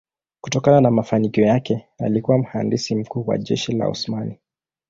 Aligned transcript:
Kutokana 0.41 0.81
na 0.81 0.91
mafanikio 0.91 1.45
yake 1.45 1.85
alikuwa 1.99 2.37
mhandisi 2.37 2.95
mkuu 2.95 3.23
wa 3.27 3.37
jeshi 3.37 3.71
la 3.71 3.87
Osmani. 3.87 4.39